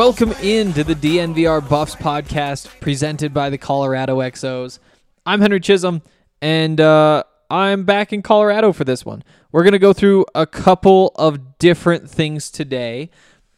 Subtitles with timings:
[0.00, 4.78] Welcome into the DNVR Buffs podcast presented by the Colorado XOs.
[5.26, 6.00] I'm Henry Chisholm,
[6.40, 9.22] and uh, I'm back in Colorado for this one.
[9.52, 13.10] We're going to go through a couple of different things today.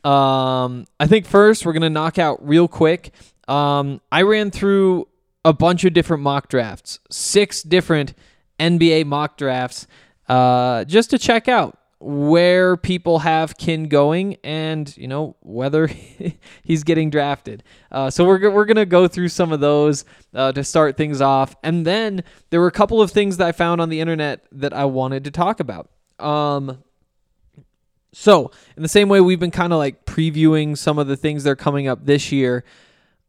[0.03, 3.13] Um, I think first we're going to knock out real quick.
[3.47, 5.07] Um, I ran through
[5.45, 8.15] a bunch of different mock drafts, six different
[8.59, 9.87] NBA mock drafts,
[10.29, 15.87] uh, just to check out where people have Kin going and you know whether
[16.63, 17.63] he's getting drafted.
[17.91, 21.55] Uh, so we're we're gonna go through some of those uh, to start things off,
[21.63, 24.73] and then there were a couple of things that I found on the internet that
[24.73, 25.91] I wanted to talk about.
[26.19, 26.83] Um,
[28.13, 31.45] so in the same way we've been kind of like previewing some of the things
[31.45, 32.65] that are coming up this year.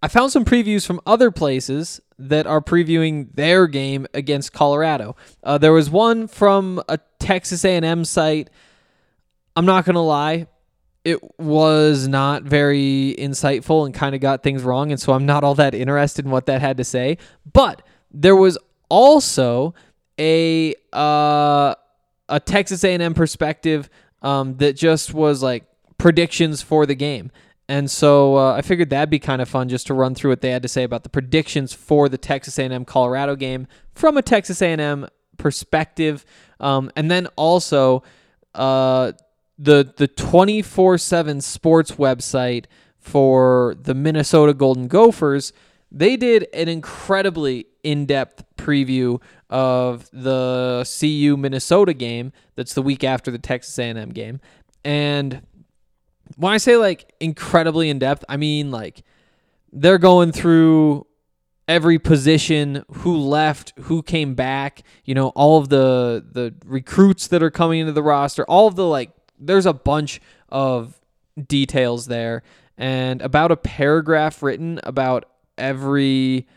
[0.02, 5.16] I found some previews from other places that are previewing their game against Colorado.
[5.42, 8.50] Uh, there was one from a Texas A&M site.
[9.56, 10.48] I'm not gonna lie,
[11.04, 15.44] it was not very insightful and kind of got things wrong, and so I'm not
[15.44, 17.18] all that interested in what that had to say.
[17.52, 17.82] But
[18.12, 18.58] there was
[18.90, 19.74] also
[20.20, 21.76] a uh,
[22.30, 23.90] a Texas A&M perspective
[24.22, 25.66] um, that just was like
[25.98, 27.32] predictions for the game.
[27.70, 30.42] And so uh, I figured that'd be kind of fun just to run through what
[30.42, 34.22] they had to say about the predictions for the Texas A&M Colorado game from a
[34.22, 36.26] Texas A&M perspective,
[36.60, 38.04] um, and then also
[38.54, 39.14] uh,
[39.64, 42.66] the the twenty four seven sports website
[43.00, 45.54] for the Minnesota Golden Gophers.
[45.92, 52.32] They did an incredibly in depth preview of the CU Minnesota game.
[52.56, 54.40] That's the week after the Texas A&M game,
[54.84, 55.42] and
[56.38, 59.04] when I say like incredibly in depth, I mean like
[59.72, 61.08] they're going through
[61.68, 67.42] every position, who left, who came back, you know, all of the the recruits that
[67.42, 71.00] are coming into the roster, all of the like there's a bunch of
[71.48, 72.44] details there
[72.78, 75.26] and about a paragraph written about
[75.58, 76.48] every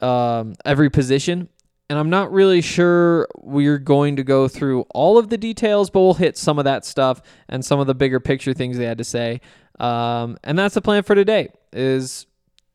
[0.00, 1.48] um every position
[1.90, 5.98] and I'm not really sure we're going to go through all of the details, but
[5.98, 8.98] we'll hit some of that stuff and some of the bigger picture things they had
[8.98, 9.40] to say.
[9.80, 12.26] Um, and that's the plan for today: is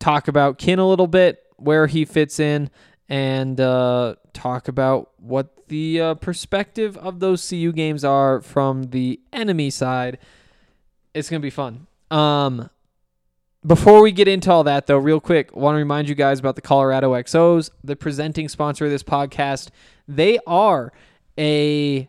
[0.01, 2.69] talk about Kin a little bit, where he fits in,
[3.09, 9.19] and uh, talk about what the uh, perspective of those CU games are from the
[9.33, 10.17] enemy side.
[11.13, 11.87] It's gonna be fun.
[12.11, 12.69] Um,
[13.65, 16.55] before we get into all that, though, real quick, want to remind you guys about
[16.55, 19.69] the Colorado XOs, the presenting sponsor of this podcast.
[20.07, 20.93] They are
[21.37, 22.07] a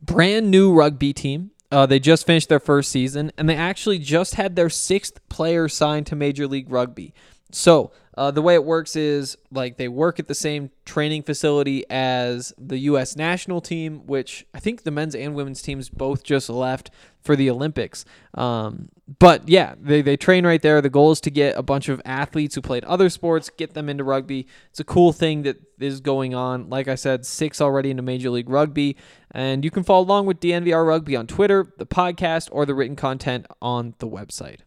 [0.00, 1.50] brand new rugby team.
[1.70, 5.68] Uh, they just finished their first season, and they actually just had their sixth player
[5.68, 7.12] signed to Major League Rugby.
[7.54, 11.84] So uh, the way it works is like they work at the same training facility
[11.88, 13.16] as the U.S.
[13.16, 16.90] national team, which I think the men's and women's teams both just left
[17.22, 18.04] for the Olympics.
[18.34, 20.80] Um, but yeah, they, they train right there.
[20.80, 23.88] The goal is to get a bunch of athletes who played other sports, get them
[23.88, 24.48] into rugby.
[24.70, 26.68] It's a cool thing that is going on.
[26.68, 28.96] Like I said, six already into Major League Rugby.
[29.30, 32.96] And you can follow along with DNVR Rugby on Twitter, the podcast, or the written
[32.96, 34.60] content on the website.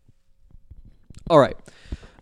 [1.30, 1.58] All right.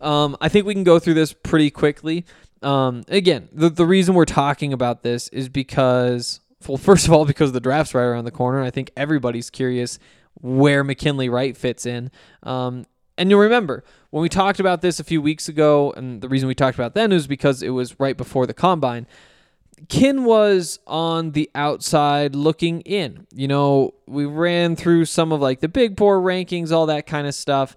[0.00, 2.24] Um, I think we can go through this pretty quickly.
[2.62, 7.24] Um, again, the, the reason we're talking about this is because, well, first of all,
[7.24, 8.62] because the draft's right around the corner.
[8.62, 9.98] I think everybody's curious
[10.40, 12.10] where McKinley Wright fits in.
[12.42, 12.86] Um,
[13.18, 16.48] and you'll remember when we talked about this a few weeks ago, and the reason
[16.48, 19.06] we talked about then is because it was right before the combine.
[19.88, 23.26] Kin was on the outside looking in.
[23.34, 27.26] You know, we ran through some of like the big board rankings, all that kind
[27.26, 27.76] of stuff.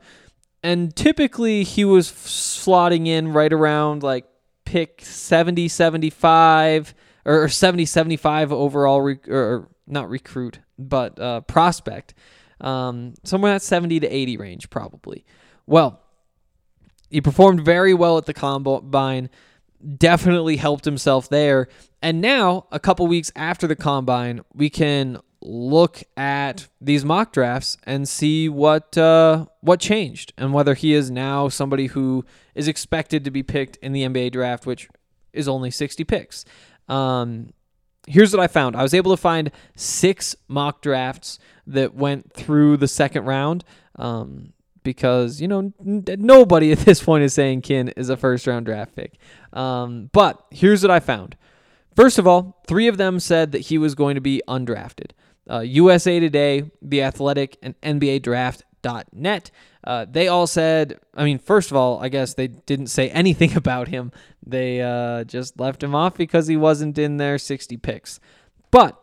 [0.63, 4.25] And typically he was slotting in right around like
[4.65, 6.93] pick 70, 75
[7.25, 8.97] or 70, 75 overall,
[9.27, 12.13] or not recruit, but uh, prospect.
[12.61, 15.25] Um, somewhere that 70 to 80 range, probably.
[15.65, 16.01] Well,
[17.09, 19.29] he performed very well at the combine,
[19.97, 21.67] definitely helped himself there.
[22.01, 27.77] And now, a couple weeks after the combine, we can look at these mock drafts
[27.83, 32.25] and see what uh, what changed and whether he is now somebody who
[32.55, 34.89] is expected to be picked in the NBA draft, which
[35.31, 36.45] is only 60 picks.
[36.87, 37.53] Um,
[38.07, 38.75] here's what I found.
[38.75, 43.63] I was able to find six mock drafts that went through the second round.
[43.95, 48.47] Um, because you know n- nobody at this point is saying Kin is a first
[48.47, 49.17] round draft pick.
[49.53, 51.35] Um, but here's what I found.
[51.95, 55.11] First of all, three of them said that he was going to be undrafted.
[55.49, 59.51] Uh, USA Today, The Athletic, and NBA Draft.net.
[59.83, 63.55] Uh, they all said, I mean, first of all, I guess they didn't say anything
[63.55, 64.11] about him.
[64.45, 68.19] They uh, just left him off because he wasn't in their 60 picks.
[68.71, 69.01] But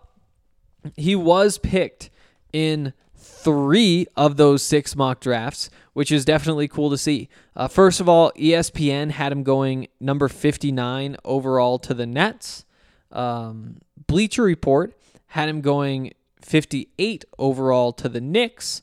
[0.96, 2.10] he was picked
[2.52, 7.28] in three of those six mock drafts, which is definitely cool to see.
[7.54, 12.64] Uh, first of all, ESPN had him going number 59 overall to the Nets.
[13.10, 14.96] Um, Bleacher Report
[15.28, 16.12] had him going
[16.46, 18.82] 58 overall to the Knicks.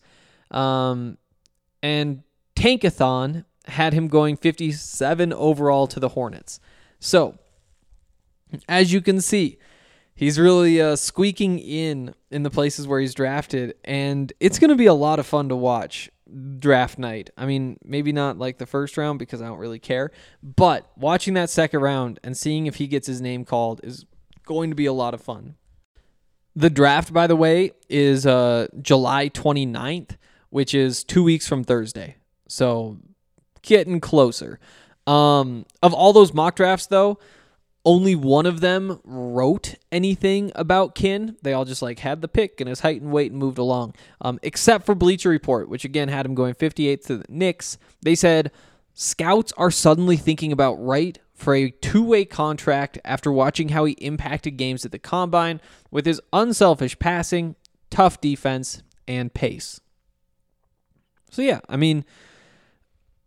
[0.51, 1.17] Um,
[1.81, 2.23] and
[2.55, 6.59] Tankathon had him going 57 overall to the Hornets.
[6.99, 7.37] So,
[8.67, 9.57] as you can see,
[10.13, 14.75] he's really uh, squeaking in in the places where he's drafted, and it's going to
[14.75, 16.09] be a lot of fun to watch
[16.59, 17.29] draft night.
[17.37, 20.11] I mean, maybe not like the first round because I don't really care,
[20.41, 24.05] but watching that second round and seeing if he gets his name called is
[24.45, 25.55] going to be a lot of fun.
[26.55, 30.17] The draft, by the way, is uh, July 29th,
[30.49, 32.17] which is two weeks from Thursday.
[32.47, 32.97] So
[33.63, 34.59] getting closer.
[35.07, 37.19] Um, of all those mock drafts, though,
[37.85, 41.35] only one of them wrote anything about Kin.
[41.41, 43.95] They all just like had the pick and his height and weight and moved along.
[44.21, 47.77] Um, except for Bleacher Report, which again had him going 58th to the Knicks.
[48.01, 48.51] They said
[48.93, 54.57] scouts are suddenly thinking about Wright for a two-way contract after watching how he impacted
[54.57, 55.61] games at the combine
[55.91, 57.55] with his unselfish passing,
[57.89, 59.81] tough defense, and pace.
[61.29, 62.05] So yeah, I mean,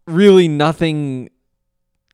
[0.07, 1.31] really nothing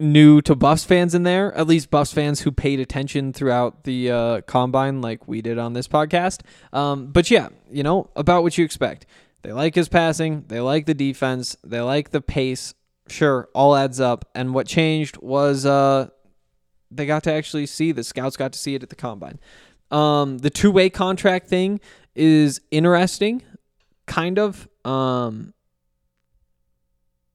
[0.00, 4.10] new to Buffs fans in there, at least Buffs fans who paid attention throughout the
[4.10, 6.40] uh, combine, like we did on this podcast.
[6.72, 9.06] Um, but yeah, you know, about what you expect.
[9.42, 12.74] They like his passing, they like the defense, they like the pace.
[13.08, 14.24] Sure, all adds up.
[14.34, 16.08] And what changed was uh,
[16.90, 19.38] they got to actually see the scouts got to see it at the combine.
[19.90, 21.80] Um, the two way contract thing
[22.14, 23.42] is interesting,
[24.06, 24.68] kind of.
[24.84, 25.54] Um,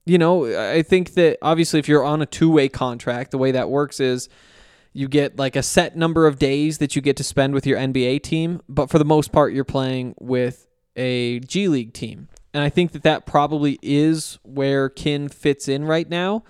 [0.06, 3.52] you know, I think that obviously if you're on a two way contract, the way
[3.52, 4.30] that works is
[4.94, 7.78] you get like a set number of days that you get to spend with your
[7.78, 10.66] NBA team, but for the most part, you're playing with
[10.98, 12.28] a G League team.
[12.54, 16.44] And I think that that probably is where Kin fits in right now.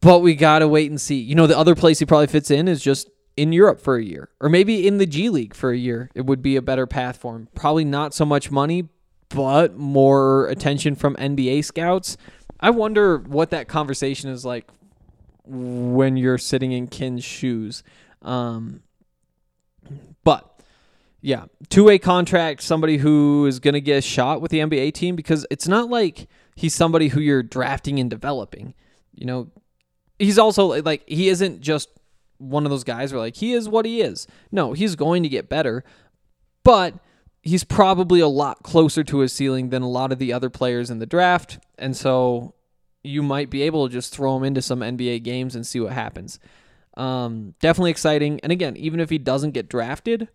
[0.00, 1.16] But we got to wait and see.
[1.16, 4.02] You know, the other place he probably fits in is just in Europe for a
[4.02, 6.10] year, or maybe in the G League for a year.
[6.14, 7.48] It would be a better path for him.
[7.54, 8.88] Probably not so much money,
[9.28, 12.16] but more attention from NBA scouts.
[12.60, 14.68] I wonder what that conversation is like
[15.44, 17.82] when you're sitting in Kin's shoes.
[18.22, 18.82] Um,
[20.22, 20.53] but
[21.24, 24.92] yeah, two way contract, somebody who is going to get a shot with the NBA
[24.92, 28.74] team because it's not like he's somebody who you're drafting and developing.
[29.14, 29.50] You know,
[30.18, 31.88] he's also like, he isn't just
[32.36, 34.26] one of those guys where like he is what he is.
[34.52, 35.82] No, he's going to get better,
[36.62, 36.92] but
[37.40, 40.90] he's probably a lot closer to his ceiling than a lot of the other players
[40.90, 41.58] in the draft.
[41.78, 42.52] And so
[43.02, 45.94] you might be able to just throw him into some NBA games and see what
[45.94, 46.38] happens.
[46.98, 48.40] Um, definitely exciting.
[48.42, 50.28] And again, even if he doesn't get drafted,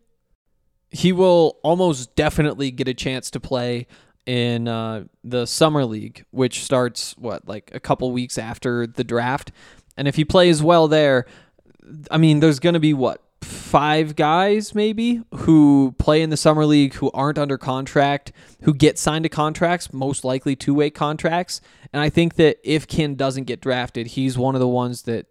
[0.92, 3.88] he will almost definitely get a chance to play
[4.26, 9.52] in uh, the summer league, which starts what like a couple weeks after the draft.
[9.98, 11.26] And if he plays well there,
[12.12, 16.66] I mean, there's going to be what five guys maybe who play in the summer
[16.66, 18.32] league who aren't under contract
[18.64, 21.62] who get signed to contracts most likely two-way contracts
[21.94, 25.26] and i think that if kin doesn't get drafted he's one of the ones that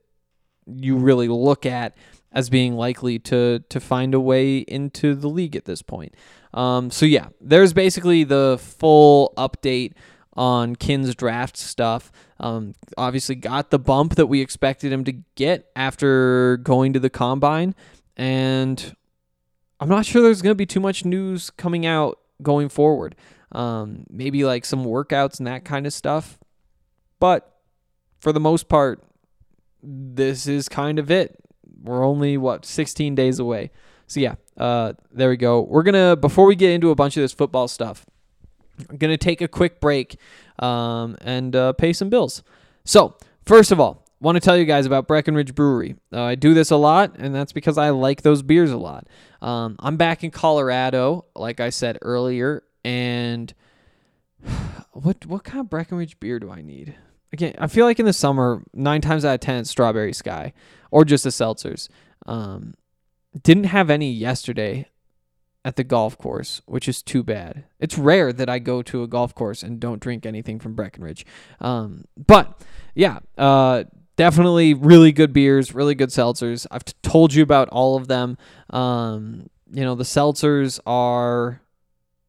[0.66, 1.94] you really look at
[2.32, 6.14] as being likely to to find a way into the league at this point
[6.54, 9.92] Um, so yeah, there's basically the full update
[10.34, 12.12] on Kin's draft stuff.
[12.40, 17.10] Um, obviously got the bump that we expected him to get after going to the
[17.10, 17.74] combine,
[18.16, 18.94] and
[19.80, 23.16] I'm not sure there's going to be too much news coming out going forward.
[23.50, 26.38] Um, maybe like some workouts and that kind of stuff,
[27.18, 27.58] but
[28.20, 29.02] for the most part,
[29.82, 31.42] this is kind of it.
[31.82, 33.70] We're only what 16 days away.
[34.06, 35.60] So yeah, uh, there we go.
[35.60, 38.06] We're gonna before we get into a bunch of this football stuff,
[38.88, 40.18] I'm gonna take a quick break
[40.58, 42.42] um, and uh, pay some bills.
[42.84, 45.96] So first of all, want to tell you guys about Breckenridge Brewery.
[46.12, 49.06] Uh, I do this a lot, and that's because I like those beers a lot.
[49.40, 53.52] Um, I'm back in Colorado, like I said earlier, and
[54.92, 56.94] what what kind of Breckenridge beer do I need?
[57.32, 60.52] Again, I feel like in the summer, nine times out of ten, it's Strawberry Sky
[60.90, 61.88] or just the seltzers.
[62.26, 62.74] Um,
[63.42, 64.88] didn't have any yesterday
[65.64, 67.64] at the golf course, which is too bad.
[67.78, 71.26] It's rare that I go to a golf course and don't drink anything from Breckenridge.
[71.60, 72.62] Um, but
[72.94, 73.84] yeah, uh,
[74.16, 76.66] definitely really good beers, really good seltzers.
[76.70, 78.38] I've t- told you about all of them.
[78.70, 81.60] Um, you know, the seltzers are,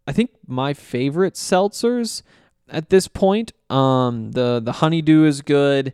[0.05, 2.23] I think, my favorite seltzers
[2.71, 3.53] at this point.
[3.69, 5.93] Um, the the honeydew is good.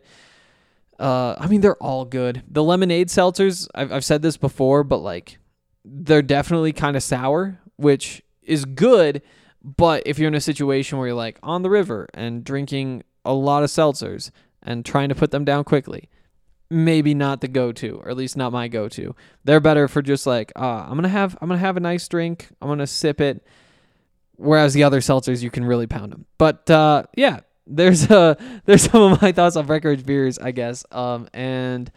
[0.98, 2.42] Uh, I mean, they're all good.
[2.48, 5.38] The lemonade seltzers, I've, I've said this before, but like,
[5.84, 9.20] they're definitely kind of sour, which is good.
[9.62, 13.34] But if you're in a situation where you're like on the river and drinking a
[13.34, 14.30] lot of seltzers
[14.62, 16.08] and trying to put them down quickly,
[16.70, 19.14] maybe not the go-to, or at least not my go-to.
[19.44, 22.48] They're better for just like, uh, I'm gonna have I'm gonna have a nice drink.
[22.62, 23.44] I'm gonna sip it.
[24.36, 26.26] Whereas the other seltzers, you can really pound them.
[26.38, 30.84] But uh, yeah, there's uh there's some of my thoughts on Breckenridge beers, I guess.
[30.90, 31.90] Um, and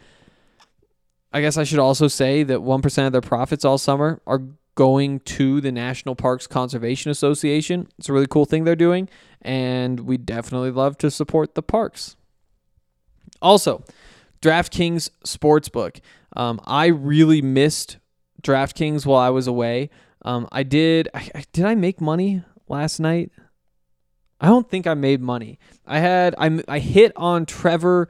[1.32, 4.42] I guess I should also say that one percent of their profits all summer are
[4.74, 7.88] going to the National Parks Conservation Association.
[7.98, 9.08] It's a really cool thing they're doing,
[9.42, 12.16] and we definitely love to support the parks.
[13.42, 13.84] Also,
[14.42, 16.00] DraftKings Sportsbook.
[16.36, 17.98] Um, I really missed
[18.42, 19.90] DraftKings while I was away.
[20.22, 21.08] Um, I did.
[21.14, 23.30] I, did I make money last night?
[24.40, 25.58] I don't think I made money.
[25.86, 26.34] I had.
[26.38, 28.08] I I hit on Trevor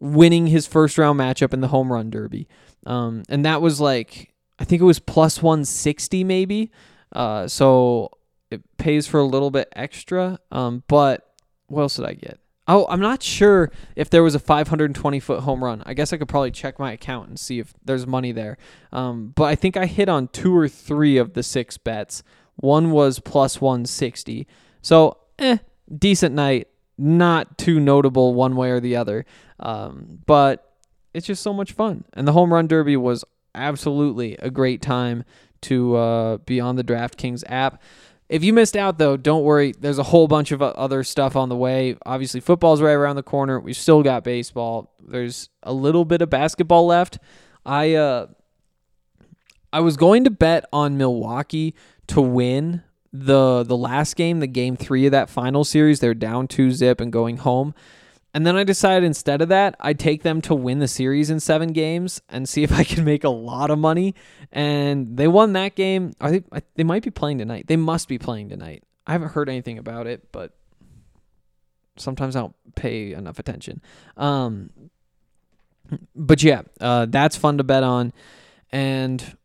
[0.00, 2.48] winning his first round matchup in the home run derby,
[2.86, 6.70] um, and that was like I think it was plus one sixty maybe.
[7.12, 8.10] Uh, so
[8.50, 10.38] it pays for a little bit extra.
[10.50, 11.34] Um, but
[11.66, 12.38] what else did I get?
[12.66, 15.82] Oh, I'm not sure if there was a 520 foot home run.
[15.84, 18.56] I guess I could probably check my account and see if there's money there.
[18.90, 22.22] Um, but I think I hit on two or three of the six bets.
[22.56, 24.46] One was plus 160.
[24.80, 25.58] So, eh,
[25.96, 26.68] decent night.
[26.96, 29.26] Not too notable one way or the other.
[29.60, 30.72] Um, but
[31.12, 32.04] it's just so much fun.
[32.14, 35.24] And the home run derby was absolutely a great time
[35.62, 37.82] to uh, be on the DraftKings app.
[38.28, 39.72] If you missed out, though, don't worry.
[39.78, 41.96] There's a whole bunch of other stuff on the way.
[42.06, 43.60] Obviously, football's right around the corner.
[43.60, 44.94] We've still got baseball.
[45.06, 47.18] There's a little bit of basketball left.
[47.66, 48.26] I uh,
[49.72, 51.74] I was going to bet on Milwaukee
[52.08, 56.00] to win the the last game, the game three of that final series.
[56.00, 57.74] They're down two zip and going home.
[58.34, 61.38] And then I decided instead of that, I'd take them to win the series in
[61.38, 64.16] seven games and see if I can make a lot of money.
[64.50, 66.12] And they won that game.
[66.20, 66.42] Are they?
[66.74, 67.68] They might be playing tonight.
[67.68, 68.82] They must be playing tonight.
[69.06, 70.52] I haven't heard anything about it, but
[71.96, 73.80] sometimes I don't pay enough attention.
[74.16, 74.70] Um,
[76.16, 78.12] but yeah, uh, that's fun to bet on,
[78.72, 79.36] and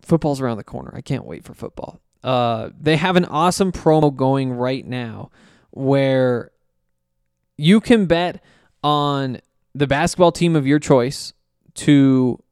[0.00, 0.92] football's around the corner.
[0.94, 2.00] I can't wait for football.
[2.22, 5.30] Uh, they have an awesome promo going right now
[5.70, 6.52] where
[7.58, 8.42] you can bet
[8.82, 9.40] on
[9.74, 11.34] the basketball team of your choice
[11.74, 12.42] to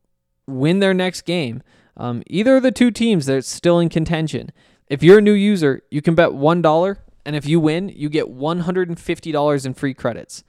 [0.46, 1.62] win their next game.
[1.96, 4.52] Um, either of the two teams that's still in contention.
[4.88, 8.08] If you're a new user, you can bet one dollar, and if you win, you
[8.10, 10.44] get one hundred and fifty dollars in free credits.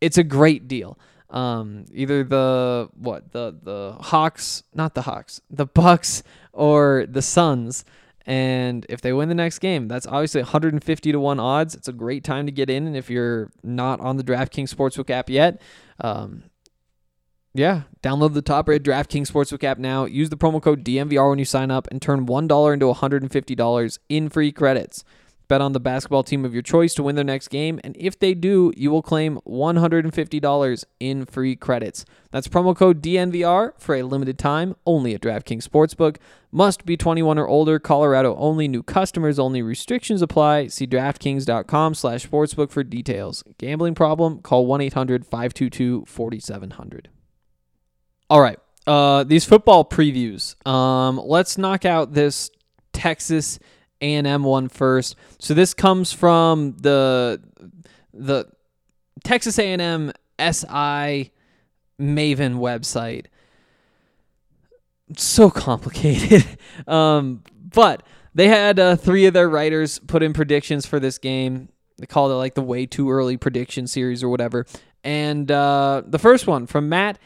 [0.00, 0.98] It's a great deal.
[1.28, 7.84] Um, either the what the the Hawks, not the Hawks, the Bucks or the Suns.
[8.26, 11.74] And if they win the next game, that's obviously 150 to 1 odds.
[11.74, 12.86] It's a great time to get in.
[12.86, 15.60] And if you're not on the DraftKings Sportsbook app yet,
[16.00, 16.44] um,
[17.54, 20.04] yeah, download the top rated DraftKings Sportsbook app now.
[20.04, 24.28] Use the promo code DNVR when you sign up and turn $1 into $150 in
[24.28, 25.04] free credits.
[25.50, 28.16] Bet on the basketball team of your choice to win their next game, and if
[28.16, 32.04] they do, you will claim $150 in free credits.
[32.30, 36.18] That's promo code DNVR for a limited time, only at DraftKings Sportsbook.
[36.52, 40.68] Must be 21 or older, Colorado only, new customers only, restrictions apply.
[40.68, 43.42] See DraftKings.com slash sportsbook for details.
[43.58, 44.42] Gambling problem?
[44.42, 47.06] Call 1-800-522-4700.
[48.30, 50.64] All right, uh, these football previews.
[50.64, 52.52] Um, let's knock out this
[52.92, 53.58] Texas
[54.00, 55.16] A&M one first.
[55.38, 57.42] So this comes from the
[58.12, 58.46] the
[59.24, 61.32] Texas A&M SI
[62.00, 63.26] Maven website.
[65.16, 66.46] So complicated.
[66.88, 67.42] um,
[67.72, 68.02] but
[68.34, 71.68] they had uh, three of their writers put in predictions for this game.
[71.98, 74.66] They called it like the way too early prediction series or whatever.
[75.04, 77.18] And uh, the first one from Matt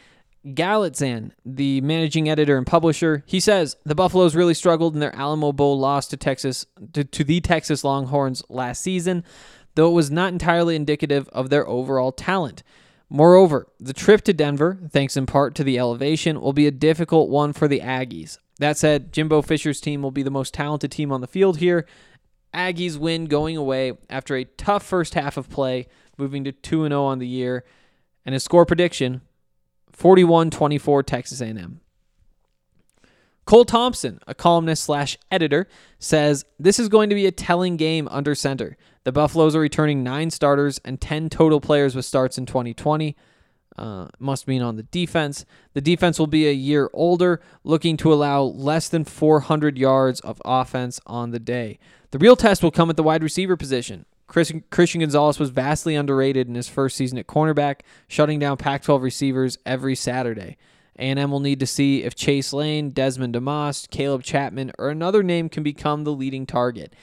[0.46, 5.52] Galatzan, the managing editor and publisher, he says the Buffaloes really struggled in their Alamo
[5.52, 9.24] Bowl loss to Texas to, to the Texas Longhorns last season,
[9.74, 12.62] though it was not entirely indicative of their overall talent.
[13.08, 17.30] Moreover, the trip to Denver, thanks in part to the elevation, will be a difficult
[17.30, 18.38] one for the Aggies.
[18.58, 21.86] That said, Jimbo Fisher's team will be the most talented team on the field here.
[22.52, 25.86] Aggies win going away after a tough first half of play,
[26.18, 27.64] moving to 2 0 on the year.
[28.24, 29.22] And his score prediction
[29.94, 31.80] 41 24 Texas A&M.
[33.46, 38.08] Cole Thompson, a columnist slash editor, says this is going to be a telling game
[38.10, 38.76] under center.
[39.04, 43.16] The Buffaloes are returning nine starters and 10 total players with starts in 2020.
[43.76, 45.44] Uh, must mean on the defense.
[45.74, 50.40] The defense will be a year older, looking to allow less than 400 yards of
[50.44, 51.78] offense on the day.
[52.12, 54.06] The real test will come at the wide receiver position.
[54.26, 59.02] Chris, Christian Gonzalez was vastly underrated in his first season at cornerback, shutting down Pac-12
[59.02, 60.56] receivers every Saturday.
[60.98, 65.48] A&M will need to see if Chase Lane, Desmond Demas, Caleb Chapman, or another name
[65.48, 66.94] can become the leading target.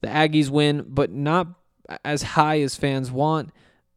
[0.00, 1.46] The Aggies win, but not
[2.04, 3.50] as high as fans want.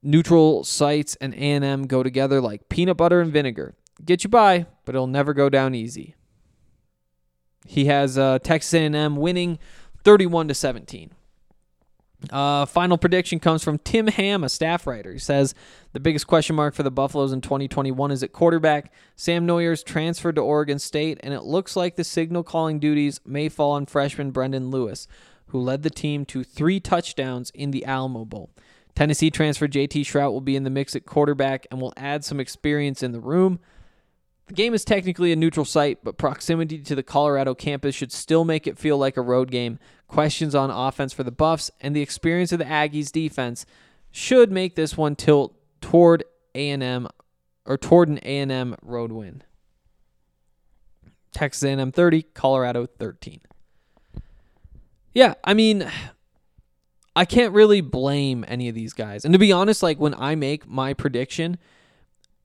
[0.03, 3.75] Neutral sites and A&M go together like peanut butter and vinegar.
[4.05, 6.15] Get you by, but it'll never go down easy.
[7.65, 9.57] He has uh, Texas A&M winning
[10.03, 11.11] 31 to 17.
[12.31, 15.13] Uh, final prediction comes from Tim Ham, a staff writer.
[15.13, 15.53] He says
[15.93, 18.91] the biggest question mark for the Buffaloes in 2021 is at quarterback.
[19.15, 23.49] Sam Noyer's transferred to Oregon State, and it looks like the signal calling duties may
[23.49, 25.07] fall on freshman Brendon Lewis,
[25.47, 28.49] who led the team to three touchdowns in the Alamo Bowl.
[28.95, 32.39] Tennessee transfer JT Shrout will be in the mix at quarterback and will add some
[32.39, 33.59] experience in the room.
[34.47, 38.45] The game is technically a neutral site, but proximity to the Colorado campus should still
[38.45, 39.77] make it feel like a road game.
[40.07, 43.65] Questions on offense for the Buffs and the experience of the Aggies defense
[44.09, 46.23] should make this one tilt toward
[46.55, 47.07] A&M
[47.65, 49.43] or toward an A&M road win.
[51.33, 53.41] Texas A&M 30, Colorado 13.
[55.13, 55.91] Yeah, I mean
[57.17, 59.25] I can't really blame any of these guys.
[59.25, 61.57] And to be honest, like when I make my prediction,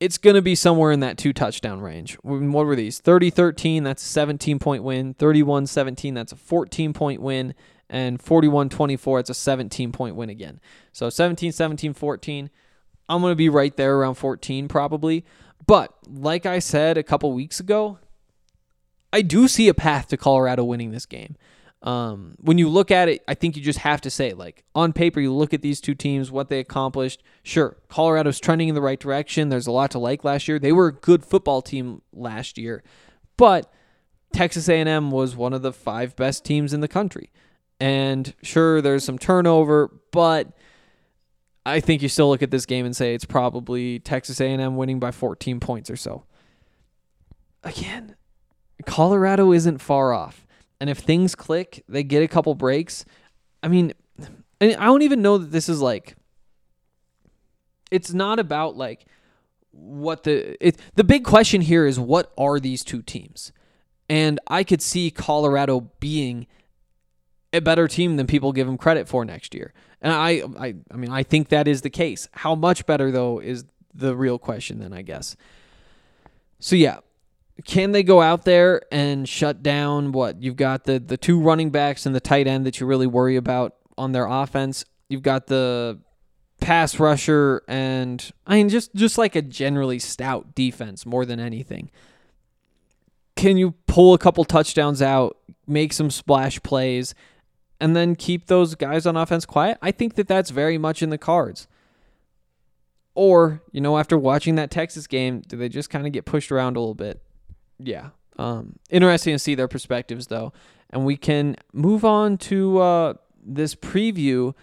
[0.02, 2.14] it's going to be somewhere in that two touchdown range.
[2.22, 2.98] What were these?
[2.98, 5.14] 30 13, that's a 17 point win.
[5.14, 7.54] 31 17, that's a 14 point win.
[7.88, 10.60] And 41 24, it's a 17 point win again.
[10.90, 12.50] So 17 17 14.
[13.08, 15.24] I'm going to be right there around 14 probably.
[15.68, 18.00] But like I said a couple weeks ago,
[19.12, 21.36] I do see a path to Colorado winning this game.
[21.82, 24.92] Um, when you look at it, I think you just have to say, like, on
[24.92, 27.22] paper, you look at these two teams, what they accomplished.
[27.42, 29.48] Sure, Colorado's trending in the right direction.
[29.48, 30.58] There's a lot to like last year.
[30.58, 32.84] They were a good football team last year,
[33.36, 33.72] but
[34.32, 37.32] Texas A&M was one of the five best teams in the country.
[37.80, 40.56] And sure, there's some turnover, but
[41.66, 45.00] I think you still look at this game and say it's probably Texas A&M winning
[45.00, 46.24] by 14 points or so.
[47.64, 48.16] Again,
[48.86, 50.46] Colorado isn't far off.
[50.82, 53.04] And if things click, they get a couple breaks.
[53.62, 53.92] I mean,
[54.60, 56.16] I don't even know that this is like
[57.92, 59.06] it's not about like
[59.70, 63.52] what the it, the big question here is what are these two teams?
[64.08, 66.48] And I could see Colorado being
[67.52, 69.72] a better team than people give them credit for next year.
[70.00, 72.26] And I I I mean I think that is the case.
[72.32, 75.36] How much better though is the real question then I guess.
[76.58, 76.98] So yeah,
[77.64, 80.42] can they go out there and shut down what?
[80.42, 83.36] You've got the the two running backs and the tight end that you really worry
[83.36, 84.84] about on their offense.
[85.08, 86.00] You've got the
[86.60, 91.90] pass rusher and i mean just just like a generally stout defense more than anything.
[93.36, 95.36] Can you pull a couple touchdowns out
[95.66, 97.14] make some splash plays
[97.80, 99.76] and then keep those guys on offense quiet?
[99.82, 101.66] I think that that's very much in the cards.
[103.14, 106.50] Or you know after watching that texas game do they just kind of get pushed
[106.50, 107.20] around a little bit
[107.78, 108.10] yeah.
[108.38, 110.52] Um, interesting to see their perspectives though,
[110.90, 114.54] and we can move on to uh, this preview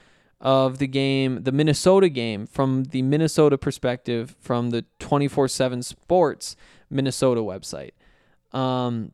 [0.42, 5.84] of the game, the Minnesota game, from the Minnesota perspective, from the twenty four seven
[5.84, 6.56] Sports
[6.90, 7.92] Minnesota website.
[8.52, 9.12] Um,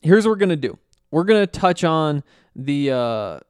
[0.00, 0.78] here's what we're gonna do.
[1.10, 2.22] We're gonna touch on
[2.56, 3.40] the uh,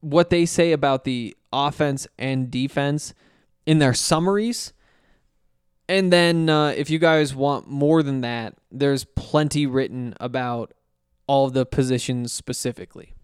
[0.00, 3.12] what they say about the offense and defense
[3.66, 4.72] in their summaries
[5.88, 10.72] and then uh, if you guys want more than that, there's plenty written about
[11.26, 13.14] all the positions specifically.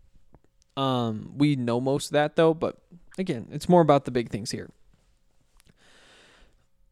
[0.76, 2.78] Um, we know most of that though, but
[3.18, 4.70] again, it's more about the big things here.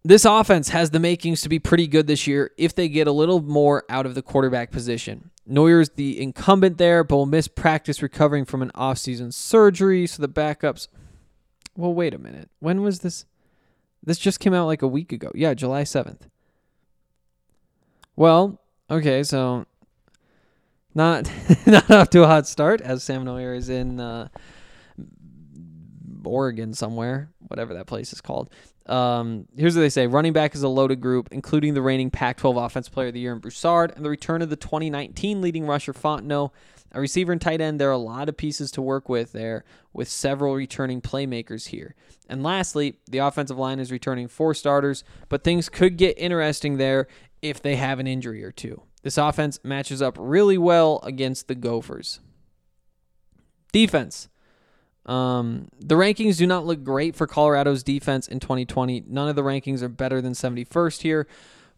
[0.05, 3.13] This offense has the makings to be pretty good this year if they get a
[3.13, 5.31] little more out of the quarterback position.
[5.45, 10.29] Noyer's the incumbent there, but will miss practice recovering from an offseason surgery, so the
[10.29, 10.87] backups.
[11.77, 12.51] Well, wait a minute.
[12.61, 13.25] When was this?
[14.07, 15.31] This just came out like a week ago.
[15.35, 16.23] Yeah, July 7th.
[18.15, 19.67] Well, okay, so
[20.95, 21.31] not
[21.67, 24.29] not off to a hot start as Sam Noyer is in uh,
[26.25, 28.49] Oregon somewhere, whatever that place is called.
[28.87, 32.65] Um, here's what they say: running back is a loaded group, including the reigning Pac-12
[32.65, 35.93] Offensive Player of the Year in Broussard and the return of the 2019 leading rusher
[35.93, 36.53] Fontenot.
[36.93, 39.65] A receiver and tight end, there are a lot of pieces to work with there,
[39.93, 41.95] with several returning playmakers here.
[42.29, 47.07] And lastly, the offensive line is returning four starters, but things could get interesting there
[47.43, 48.83] if they have an injury or two.
[49.03, 52.21] This offense matches up really well against the Gophers.
[53.73, 54.29] Defense.
[55.05, 59.05] Um, the rankings do not look great for Colorado's defense in 2020.
[59.07, 61.29] None of the rankings are better than 71st here.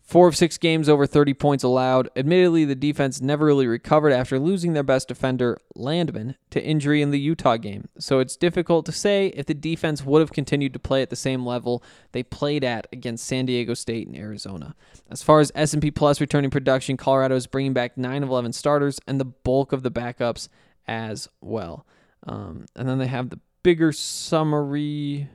[0.09, 2.09] Four of six games over 30 points allowed.
[2.17, 7.11] Admittedly, the defense never really recovered after losing their best defender, Landman, to injury in
[7.11, 7.91] the Utah game.
[7.99, 11.15] So it's difficult to say if the defense would have continued to play at the
[11.15, 14.75] same level they played at against San Diego State and Arizona.
[15.11, 18.99] As far as S&P Plus returning production, Colorado is bringing back 9 of 11 starters
[19.07, 20.49] and the bulk of the backups
[20.87, 21.85] as well.
[22.27, 25.29] Um, and then they have the bigger summary.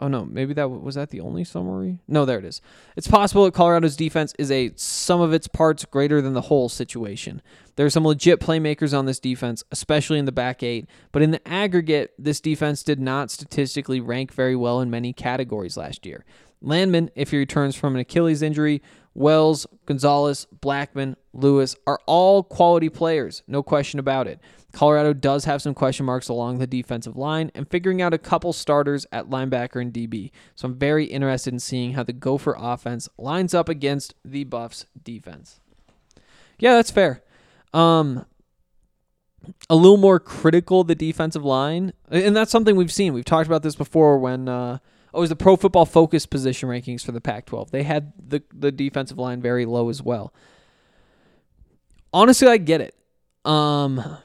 [0.00, 2.00] Oh no, maybe that was that the only summary?
[2.08, 2.62] No, there it is.
[2.96, 6.70] It's possible that Colorado's defense is a sum of its parts greater than the whole
[6.70, 7.42] situation.
[7.76, 11.32] There are some legit playmakers on this defense, especially in the back eight, but in
[11.32, 16.24] the aggregate, this defense did not statistically rank very well in many categories last year.
[16.62, 18.82] Landman, if he returns from an Achilles injury,
[19.14, 24.40] Wells, Gonzalez, Blackman, Lewis are all quality players, no question about it.
[24.72, 28.52] Colorado does have some question marks along the defensive line and figuring out a couple
[28.52, 30.30] starters at linebacker and DB.
[30.54, 34.86] So I'm very interested in seeing how the Gopher offense lines up against the Buffs
[35.02, 35.60] defense.
[36.58, 37.22] Yeah, that's fair.
[37.72, 38.26] Um,
[39.68, 43.12] a little more critical the defensive line, and that's something we've seen.
[43.12, 44.78] We've talked about this before when uh,
[45.14, 47.70] oh, it was the Pro Football Focus position rankings for the Pac-12.
[47.70, 50.32] They had the the defensive line very low as well.
[52.12, 52.94] Honestly, I get it.
[53.44, 54.18] Um,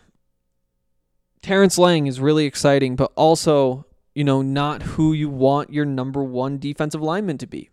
[1.46, 6.24] Terrance Lang is really exciting, but also, you know, not who you want your number
[6.24, 7.70] one defensive lineman to be,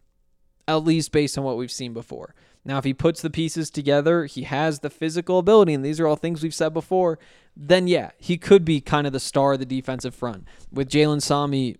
[0.68, 2.34] at least based on what we've seen before.
[2.66, 6.06] Now, if he puts the pieces together, he has the physical ability, and these are
[6.06, 7.18] all things we've said before,
[7.56, 11.22] then yeah, he could be kind of the star of the defensive front with Jalen
[11.22, 11.78] Sami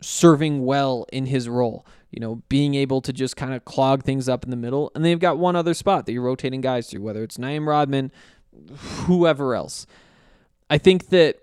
[0.00, 1.86] serving well in his role.
[2.10, 4.90] You know, being able to just kind of clog things up in the middle.
[4.96, 8.10] And they've got one other spot that you're rotating guys through, whether it's Na'im Rodman,
[9.04, 9.86] whoever else.
[10.70, 11.36] I think that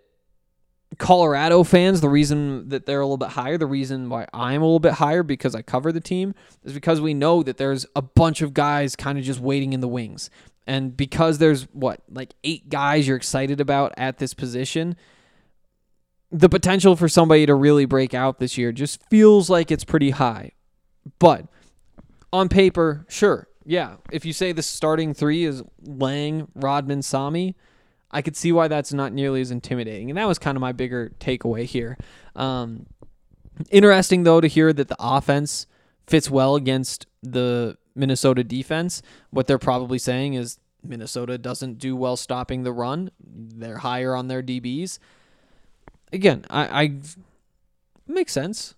[0.98, 4.66] Colorado fans, the reason that they're a little bit higher, the reason why I'm a
[4.66, 8.02] little bit higher because I cover the team, is because we know that there's a
[8.02, 10.30] bunch of guys kind of just waiting in the wings.
[10.66, 14.96] And because there's what, like eight guys you're excited about at this position,
[16.32, 20.12] the potential for somebody to really break out this year just feels like it's pretty
[20.12, 20.52] high.
[21.20, 21.46] But
[22.34, 23.48] on paper, sure.
[23.66, 23.98] Yeah.
[24.12, 27.56] If you say the starting three is Lang, Rodman, Sami,
[28.18, 30.10] I could see why that's not nearly as intimidating.
[30.10, 32.00] And that was kind of my bigger takeaway here.
[32.36, 32.88] Um,
[33.70, 35.68] interesting, though, to hear that the offense
[36.08, 39.04] fits well against the Minnesota defense.
[39.30, 44.30] What they're probably saying is Minnesota doesn't do well stopping the run, they're higher on
[44.30, 44.98] their DBs.
[46.12, 46.94] Again, I, I
[48.08, 48.74] makes sense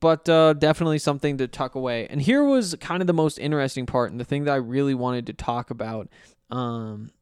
[0.00, 2.06] but uh, definitely something to tuck away.
[2.08, 4.94] And here was kind of the most interesting part, and the thing that I really
[4.94, 6.08] wanted to talk about,
[6.50, 7.12] um,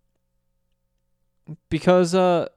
[1.68, 2.48] because uh,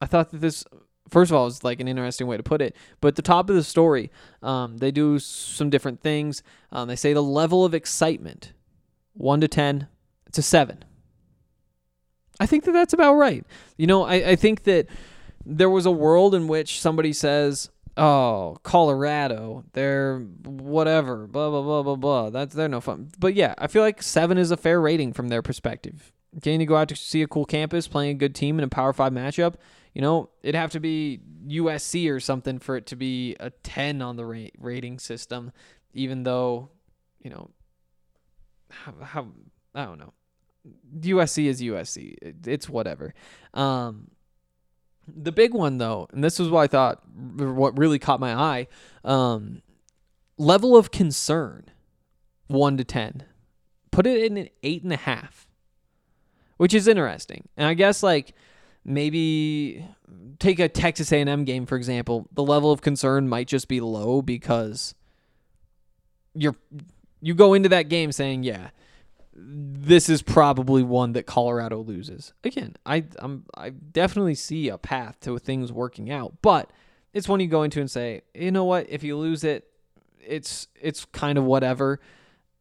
[0.00, 0.64] I thought that this,
[1.08, 2.76] first of all, is like an interesting way to put it.
[3.00, 4.10] But the top of the story,
[4.42, 6.42] um, they do some different things.
[6.72, 8.52] Um, they say the level of excitement,
[9.14, 9.88] one to ten,
[10.26, 10.84] it's a seven.
[12.40, 13.44] I think that that's about right.
[13.76, 14.86] You know, I, I think that
[15.44, 21.82] there was a world in which somebody says, oh, Colorado, they're whatever, blah blah blah
[21.82, 22.30] blah blah.
[22.30, 23.10] That's they're no fun.
[23.18, 26.12] But yeah, I feel like seven is a fair rating from their perspective.
[26.40, 28.68] Getting to go out to see a cool campus, playing a good team in a
[28.68, 29.54] Power Five matchup,
[29.94, 34.00] you know, it'd have to be USC or something for it to be a ten
[34.02, 35.52] on the ra- rating system.
[35.92, 36.68] Even though,
[37.20, 37.50] you know,
[38.70, 39.26] how, how
[39.74, 40.12] I don't know,
[41.00, 42.14] USC is USC.
[42.22, 43.12] It, it's whatever.
[43.54, 44.12] Um,
[45.12, 47.02] the big one, though, and this is what I thought,
[47.36, 48.68] what really caught my eye,
[49.04, 49.62] um,
[50.36, 51.64] level of concern,
[52.46, 53.24] one to ten.
[53.90, 55.47] Put it in an eight and a half,
[56.58, 57.48] which is interesting.
[57.56, 58.34] And I guess like
[58.84, 59.84] maybe
[60.38, 62.28] take a Texas A&M game for example.
[62.32, 64.94] The level of concern might just be low because
[66.34, 66.56] you're
[67.20, 68.70] you go into that game saying, yeah,
[69.34, 72.32] this is probably one that Colorado loses.
[72.44, 76.70] Again, I I'm I definitely see a path to things working out, but
[77.12, 79.68] it's one you go into and say, you know what, if you lose it,
[80.24, 82.00] it's it's kind of whatever,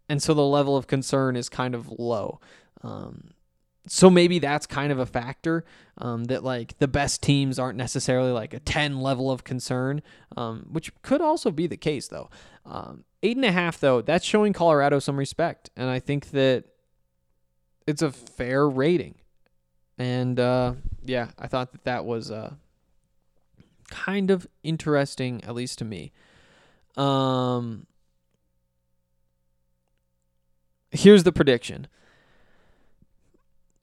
[0.10, 2.40] and so the level of concern is kind of low.
[2.84, 3.32] Um,
[3.88, 5.64] so maybe that's kind of a factor
[5.98, 10.02] um, that like the best teams aren't necessarily like a 10 level of concern
[10.36, 12.30] um, which could also be the case though.
[12.66, 16.66] Um, eight and a half though that's showing colorado some respect and i think that
[17.86, 19.16] it's a fair rating.
[19.98, 20.74] And uh,
[21.04, 22.54] yeah i thought that that was uh,
[23.90, 26.12] kind of interesting at least to me.
[26.96, 27.86] Um,
[30.92, 31.88] here's the prediction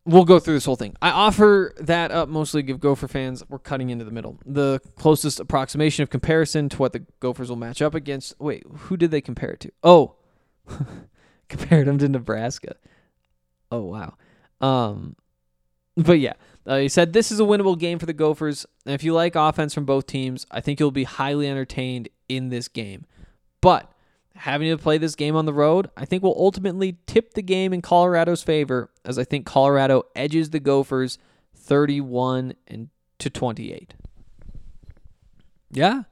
[0.06, 0.96] we'll go through this whole thing.
[1.00, 3.42] I offer that up mostly give Gopher fans.
[3.48, 4.38] We're cutting into the middle.
[4.44, 8.38] The closest approximation of comparison to what the Gophers will match up against.
[8.38, 9.72] Wait, who did they compare it to?
[9.82, 10.16] Oh,
[11.48, 12.76] compared them to Nebraska.
[13.70, 14.14] Oh wow.
[14.60, 15.16] Um,
[15.96, 16.34] but yeah,
[16.66, 18.66] uh, he said this is a winnable game for the Gophers.
[18.86, 22.48] And if you like offense from both teams, I think you'll be highly entertained in
[22.48, 23.06] this game.
[23.60, 23.90] But
[24.36, 27.72] having to play this game on the road, I think will ultimately tip the game
[27.72, 31.18] in Colorado's favor, as I think Colorado edges the Gophers
[31.54, 33.94] 31 and to 28.
[35.70, 36.02] Yeah.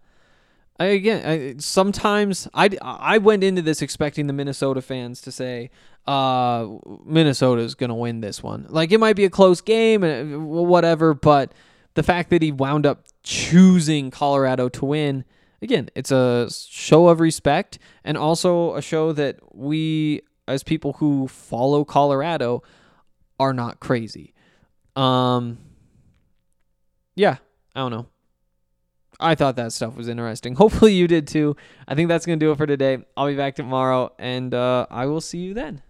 [0.78, 5.70] I, again, I, sometimes I, I went into this expecting the Minnesota fans to say,
[6.06, 6.66] uh,
[7.04, 8.66] Minnesota's going to win this one.
[8.68, 11.52] Like, it might be a close game uh, whatever, but
[11.94, 15.24] the fact that he wound up choosing Colorado to win–
[15.62, 21.28] again, it's a show of respect and also a show that we, as people who
[21.28, 22.62] follow Colorado,
[23.38, 24.34] are not crazy.
[24.96, 25.58] Um,
[27.14, 27.36] yeah,
[27.74, 28.06] I don't know.
[29.20, 30.54] I thought that stuff was interesting.
[30.56, 31.56] Hopefully you did too.
[31.86, 32.98] I think that's going to do it for today.
[33.16, 35.82] I'll be back tomorrow and uh, I will see you then.